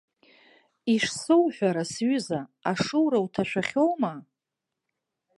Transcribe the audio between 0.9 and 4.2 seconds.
Ишсоуҳәара, сҩыза, ашоура уҭашәахьоума?